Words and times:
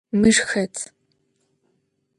Mır 0.19 0.35
xet? 0.49 0.75